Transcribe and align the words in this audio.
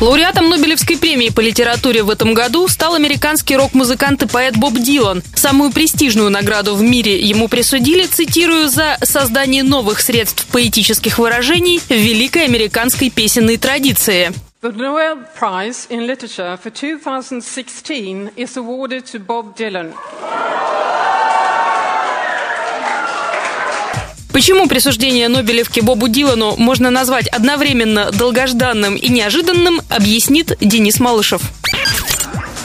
Лауреатом 0.00 0.50
Нобелевской 0.50 0.98
премии 0.98 1.28
по 1.28 1.40
литературе 1.40 2.02
в 2.02 2.10
этом 2.10 2.34
году 2.34 2.66
стал 2.66 2.94
американский 2.94 3.56
рок-музыкант 3.56 4.22
и 4.22 4.26
поэт 4.26 4.56
Боб 4.56 4.74
Дилан. 4.74 5.22
Самую 5.34 5.70
престижную 5.70 6.30
награду 6.30 6.74
в 6.74 6.82
мире 6.82 7.20
ему 7.20 7.48
присудили, 7.48 8.04
цитирую, 8.06 8.68
за 8.68 8.98
создание 9.02 9.62
новых 9.62 10.00
средств 10.00 10.46
поэтических 10.50 11.18
выражений 11.18 11.78
в 11.78 11.90
великой 11.90 12.44
американской 12.46 13.08
песенной 13.08 13.56
традиции. 13.56 14.32
The 14.62 14.72
Nobel 14.72 15.26
Prize 15.38 15.86
in 15.90 16.06
Literature 16.06 16.58
for 16.58 16.70
2016 16.70 18.32
is 18.36 18.56
awarded 18.56 19.04
to 19.12 19.20
Bob 19.20 19.54
Dylan. 19.54 19.92
Почему 24.34 24.66
присуждение 24.66 25.28
Нобелевки 25.28 25.78
Бобу 25.78 26.08
Дилану 26.08 26.56
можно 26.56 26.90
назвать 26.90 27.28
одновременно 27.28 28.10
долгожданным 28.10 28.96
и 28.96 29.08
неожиданным, 29.08 29.80
объяснит 29.88 30.58
Денис 30.60 30.98
Малышев. 30.98 31.40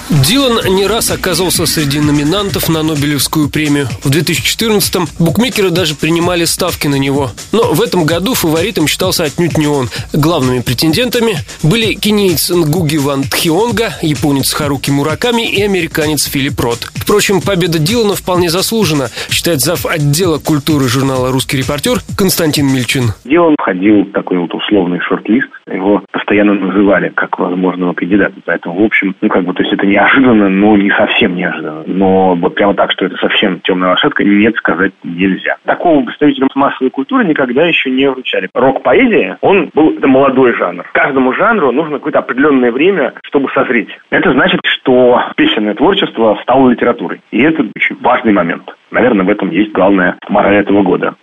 Дилан 0.09 0.73
не 0.73 0.87
раз 0.87 1.11
оказывался 1.11 1.67
среди 1.67 1.99
номинантов 1.99 2.67
на 2.67 2.81
Нобелевскую 2.81 3.47
премию. 3.47 3.85
В 4.03 4.09
2014-м 4.09 5.05
букмекеры 5.19 5.69
даже 5.69 5.93
принимали 5.93 6.45
ставки 6.45 6.87
на 6.87 6.95
него. 6.95 7.29
Но 7.51 7.73
в 7.73 7.81
этом 7.81 8.05
году 8.05 8.33
фаворитом 8.33 8.87
считался 8.87 9.25
отнюдь 9.25 9.59
не 9.59 9.67
он. 9.67 9.87
Главными 10.11 10.61
претендентами 10.61 11.35
были 11.61 11.93
кенийц 11.93 12.49
Нгуги 12.49 12.97
Ван 12.97 13.21
Тхионга, 13.21 13.93
японец 14.01 14.51
Харуки 14.51 14.89
Мураками 14.89 15.47
и 15.47 15.61
американец 15.61 16.23
Филипп 16.23 16.59
Рот. 16.59 16.89
Впрочем, 16.95 17.39
победа 17.41 17.77
Дилана 17.77 18.15
вполне 18.15 18.49
заслужена, 18.49 19.09
считает 19.29 19.61
зав. 19.61 19.85
отдела 19.85 20.39
культуры 20.39 20.87
журнала 20.87 21.31
«Русский 21.31 21.57
репортер» 21.57 21.99
Константин 22.17 22.65
Мильчин. 22.65 23.13
Дилан 23.25 23.55
входил 23.59 24.05
в 24.05 24.11
такой 24.11 24.39
вот 24.39 24.53
условный 24.55 24.99
шорт-лист. 25.01 25.49
Его 25.67 26.03
постоянно 26.11 26.55
называли 26.55 27.09
как 27.09 27.37
возможного 27.37 27.93
кандидата. 27.93 28.33
Поэтому, 28.45 28.81
в 28.81 28.85
общем, 28.85 29.15
ну 29.21 29.29
как 29.29 29.45
бы, 29.45 29.53
то 29.53 29.61
есть 29.61 29.73
это 29.73 29.85
неожиданно, 29.99 30.49
но 30.49 30.77
не 30.77 30.89
совсем 30.91 31.35
неожиданно. 31.35 31.83
Но 31.85 32.35
вот 32.35 32.55
прямо 32.55 32.73
так, 32.73 32.91
что 32.91 33.05
это 33.05 33.17
совсем 33.17 33.59
темная 33.61 33.89
лошадка, 33.89 34.23
нет, 34.23 34.55
сказать 34.55 34.93
нельзя. 35.03 35.57
Такого 35.65 36.03
представителям 36.03 36.49
массовой 36.55 36.89
культуры 36.89 37.25
никогда 37.25 37.65
еще 37.65 37.89
не 37.89 38.09
вручали. 38.09 38.49
Рок-поэзия, 38.53 39.37
он 39.41 39.69
был 39.73 39.97
это 39.97 40.07
молодой 40.07 40.53
жанр. 40.55 40.85
Каждому 40.93 41.33
жанру 41.33 41.71
нужно 41.71 41.97
какое-то 41.97 42.19
определенное 42.19 42.71
время, 42.71 43.13
чтобы 43.23 43.49
созреть. 43.49 43.89
Это 44.09 44.31
значит, 44.31 44.61
что 44.63 45.21
песенное 45.35 45.73
творчество 45.73 46.37
стало 46.41 46.69
литературой. 46.69 47.21
И 47.31 47.41
это 47.41 47.65
очень 47.75 47.97
важный 48.01 48.33
момент. 48.33 48.63
Наверное, 48.91 49.25
в 49.25 49.29
этом 49.29 49.51
есть 49.51 49.71
главная 49.71 50.17
мораль 50.29 50.55
этого 50.55 50.81
года. 50.83 51.15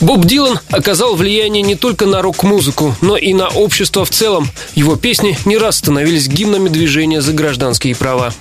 Боб 0.00 0.24
Дилан 0.24 0.60
оказал 0.70 1.14
влияние 1.14 1.62
не 1.62 1.76
только 1.76 2.06
на 2.06 2.20
рок-музыку, 2.20 2.94
но 3.00 3.16
и 3.16 3.32
на 3.32 3.48
общество 3.48 4.04
в 4.04 4.10
целом. 4.10 4.50
Его 4.74 4.96
песни 4.96 5.38
не 5.44 5.56
раз 5.56 5.78
становились 5.78 6.28
гимнами 6.28 6.68
движения 6.68 7.20
за 7.20 7.32
гражданские 7.32 7.96
права. 7.96 8.34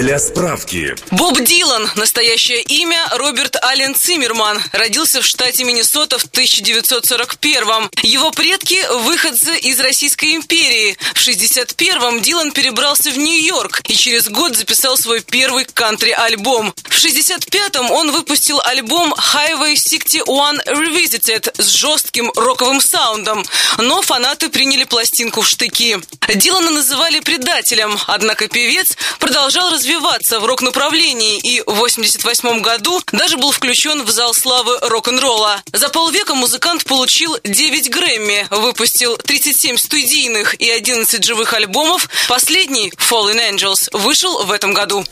Для 0.00 0.18
справки. 0.18 0.96
Боб 1.10 1.38
Дилан. 1.38 1.90
Настоящее 1.94 2.62
имя 2.62 2.96
Роберт 3.16 3.62
Аллен 3.62 3.94
Циммерман. 3.94 4.58
Родился 4.72 5.20
в 5.20 5.26
штате 5.26 5.64
Миннесота 5.64 6.16
в 6.16 6.24
1941-м. 6.24 7.90
Его 8.02 8.30
предки– 8.30 8.78
выходцы 9.04 9.58
из 9.58 9.78
Российской 9.78 10.36
империи. 10.36 10.96
В 11.12 11.18
61-м 11.18 12.22
Дилан 12.22 12.52
перебрался 12.52 13.10
в 13.10 13.18
Нью-Йорк 13.18 13.82
и 13.88 13.94
через 13.94 14.30
год 14.30 14.56
записал 14.56 14.96
свой 14.96 15.20
первый 15.20 15.66
кантри-альбом. 15.66 16.72
В 16.84 17.04
65-м 17.04 17.90
он 17.90 18.10
выпустил 18.10 18.58
альбом 18.64 19.12
Highway 19.12 19.76
61 19.76 20.62
Revisited 20.66 21.60
с 21.60 21.68
жестким 21.68 22.32
роковым 22.36 22.80
саундом. 22.80 23.44
Но 23.76 24.00
фанаты 24.00 24.48
приняли 24.48 24.84
пластинку 24.84 25.42
в 25.42 25.46
штыки. 25.46 25.98
Дилана 26.34 26.70
называли 26.70 27.20
предателем, 27.20 27.98
однако 28.06 28.48
певец 28.48 28.96
продолжал 29.18 29.70
развиваться 29.90 30.38
в 30.38 30.44
рок-направлении 30.44 31.38
и 31.38 31.62
в 31.66 31.74
88 31.74 32.60
году 32.62 33.00
даже 33.10 33.36
был 33.36 33.50
включен 33.50 34.04
в 34.04 34.10
зал 34.10 34.34
славы 34.34 34.78
рок-н-ролла. 34.82 35.62
За 35.72 35.88
полвека 35.88 36.34
музыкант 36.36 36.84
получил 36.84 37.36
9 37.42 37.90
Грэмми, 37.90 38.46
выпустил 38.50 39.16
37 39.16 39.76
студийных 39.78 40.54
и 40.60 40.70
11 40.70 41.24
живых 41.24 41.54
альбомов. 41.54 42.08
Последний, 42.28 42.92
Fallen 42.98 43.40
Angels, 43.50 43.88
вышел 43.92 44.44
в 44.44 44.52
этом 44.52 44.74
году. 44.74 45.04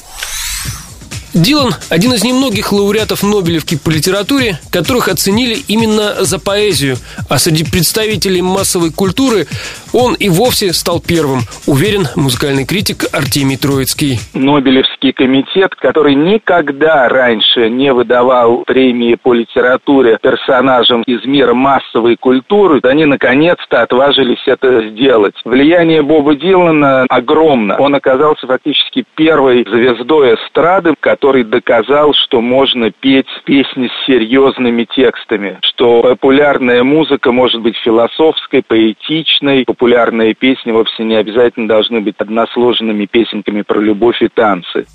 Дилан– 1.39 1.71
один 1.91 2.13
из 2.15 2.25
немногих 2.25 2.73
лауреатов 2.73 3.23
Нобелевки 3.23 3.79
по 3.79 3.91
литературе, 3.91 4.59
которых 4.73 5.07
оценили 5.07 5.57
именно 5.69 6.25
за 6.25 6.41
поэзию, 6.41 6.97
а 7.31 7.39
среди 7.39 7.63
представителей 7.65 8.43
массовой 8.43 8.91
культуры 8.91 9.47
он 9.93 10.15
и 10.15 10.29
вовсе 10.29 10.73
стал 10.73 11.01
первым, 11.01 11.43
уверен 11.67 12.09
музыкальный 12.17 12.67
критик 12.67 13.05
Артемий 13.13 13.57
Троицкий. 13.57 14.19
Нобелевский 14.35 15.13
комитет, 15.13 15.77
который 15.77 16.17
никогда 16.17 17.09
раньше 17.09 17.71
не 17.71 17.93
выдавал 17.93 18.65
премии 18.67 19.15
по 19.15 19.33
литературе 19.33 20.19
персонажам 20.21 21.03
из 21.03 21.25
мира 21.25 21.55
массовой 21.55 22.17
культуры, 22.17 22.81
они 22.83 23.05
наконец-то 23.05 23.83
отважились 23.83 24.43
это 24.47 24.89
сделать. 24.89 25.35
Влияние 25.45 26.03
Боба 26.03 26.35
Дилана 26.35 27.07
огромно. 27.09 27.77
Он 27.79 27.95
оказался 27.95 28.47
фактически 28.47 29.05
первой 29.15 29.65
звездой 29.65 30.35
эстрады, 30.35 30.95
который 30.99 31.28
доказал, 31.45 32.15
что 32.15 32.41
можно 32.41 32.91
петь 32.91 33.27
песни 33.45 33.89
с 33.89 34.07
серьезными 34.07 34.85
текстами, 34.85 35.59
что 35.63 36.03
популярная 36.03 36.83
музыка 36.83 37.33
может 37.33 37.61
быть 37.61 37.77
философской, 37.77 38.63
поэтичной, 38.67 39.65
популярные 39.65 40.35
песни 40.35 40.73
вовсе 40.73 41.05
не 41.05 41.17
обязательно 41.17 41.69
должны 41.69 42.01
быть 42.01 42.17
односложными 42.19 43.07
песенками 43.07 43.63
про 43.63 43.81
любовь 43.81 44.23
и 44.23 44.29
танцы. 44.29 44.87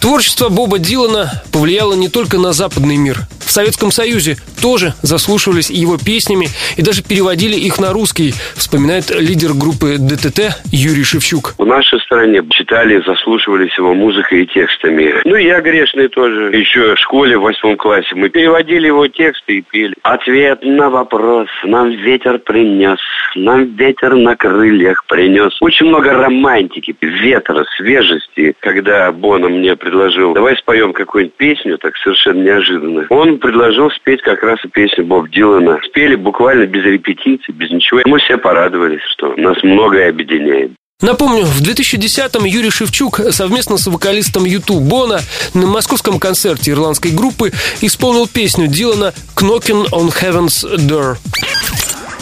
Творчество 0.00 0.48
Боба 0.50 0.78
Дилана 0.78 1.30
повлияло 1.52 1.94
не 1.94 2.08
только 2.08 2.38
на 2.38 2.52
западный 2.52 2.96
мир. 2.96 3.16
Советском 3.54 3.92
Союзе 3.92 4.36
тоже 4.60 4.94
заслушивались 5.02 5.70
его 5.70 5.96
песнями 5.96 6.48
и 6.76 6.82
даже 6.82 7.04
переводили 7.04 7.54
их 7.54 7.78
на 7.78 7.92
русский, 7.92 8.34
вспоминает 8.56 9.10
лидер 9.10 9.52
группы 9.54 9.96
ДТТ 9.96 10.58
Юрий 10.72 11.04
Шевчук. 11.04 11.54
В 11.56 11.64
нашей 11.64 12.00
стране 12.00 12.42
читали, 12.50 13.00
заслушивались 13.06 13.76
его 13.78 13.94
музыкой 13.94 14.42
и 14.42 14.46
текстами. 14.46 15.14
Ну, 15.24 15.36
я 15.36 15.60
грешный 15.60 16.08
тоже. 16.08 16.50
Еще 16.56 16.96
в 16.96 16.98
школе 16.98 17.38
в 17.38 17.42
восьмом 17.42 17.76
классе 17.76 18.08
мы 18.16 18.28
переводили 18.28 18.88
его 18.88 19.06
тексты 19.06 19.58
и 19.58 19.62
пели. 19.62 19.94
Ответ 20.02 20.64
на 20.64 20.90
вопрос 20.90 21.46
нам 21.62 21.90
ветер 21.90 22.40
принес, 22.40 22.98
нам 23.36 23.76
ветер 23.76 24.16
на 24.16 24.34
крыльях 24.34 25.04
принес. 25.06 25.56
Очень 25.60 25.86
много 25.86 26.12
романтики, 26.12 26.96
ветра, 27.00 27.64
свежести. 27.76 28.56
Когда 28.58 29.12
Бона 29.12 29.48
мне 29.48 29.76
предложил, 29.76 30.34
давай 30.34 30.56
споем 30.56 30.92
какую-нибудь 30.92 31.36
песню, 31.36 31.78
так 31.78 31.96
совершенно 31.98 32.42
неожиданно. 32.42 33.06
Он 33.10 33.38
предложил 33.44 33.90
спеть 33.90 34.22
как 34.22 34.42
раз 34.42 34.58
и 34.64 34.68
песню 34.68 35.04
Боб 35.04 35.28
Дилана. 35.28 35.78
Спели 35.86 36.14
буквально 36.14 36.64
без 36.64 36.82
репетиций, 36.82 37.52
без 37.52 37.70
ничего. 37.70 38.00
Мы 38.06 38.18
все 38.18 38.38
порадовались, 38.38 39.02
что 39.12 39.34
нас 39.36 39.62
многое 39.62 40.08
объединяет. 40.08 40.70
Напомню, 41.02 41.44
в 41.44 41.60
2010-м 41.60 42.46
Юрий 42.46 42.70
Шевчук 42.70 43.20
совместно 43.32 43.76
с 43.76 43.86
вокалистом 43.86 44.46
Юту 44.46 44.80
Бона 44.80 45.20
на 45.52 45.66
московском 45.66 46.18
концерте 46.18 46.70
ирландской 46.70 47.12
группы 47.12 47.52
исполнил 47.82 48.26
песню 48.26 48.66
Дилана 48.66 49.12
«Knocking 49.36 49.90
on 49.90 50.08
Heaven's 50.08 50.64
Door». 50.78 51.18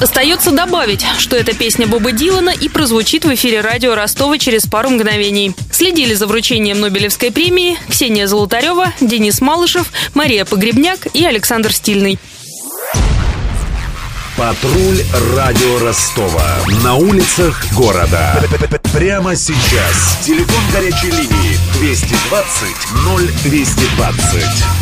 Остается 0.03 0.51
добавить, 0.51 1.07
что 1.19 1.37
эта 1.37 1.55
песня 1.55 1.87
Боба 1.87 2.11
Дилана 2.11 2.51
и 2.51 2.69
прозвучит 2.69 3.25
в 3.25 3.33
эфире 3.35 3.61
радио 3.61 3.95
Ростова 3.95 4.37
через 4.37 4.67
пару 4.67 4.91
мгновений. 4.91 5.55
Следили 5.71 6.15
за 6.15 6.27
вручением 6.27 6.81
Нобелевской 6.81 7.31
премии 7.31 7.79
Ксения 7.89 8.27
Золотарева, 8.27 8.93
Денис 9.01 9.41
Малышев, 9.41 9.93
Мария 10.15 10.45
Погребняк 10.45 11.07
и 11.15 11.25
Александр 11.25 11.73
Стильный. 11.73 12.19
Патруль 14.37 15.05
радио 15.37 15.79
Ростова. 15.79 16.57
На 16.83 16.97
улицах 16.97 17.65
города. 17.77 18.43
Прямо 18.93 19.37
сейчас. 19.37 20.19
Телефон 20.27 20.65
горячей 20.73 21.13
линии 21.13 21.59
220 21.79 23.39
0220. 23.47 24.82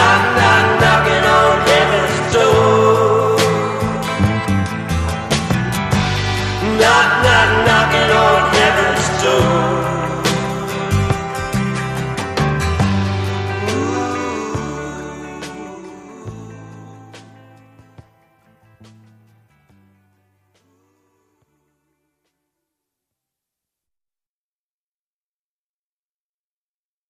stop. 0.00 0.29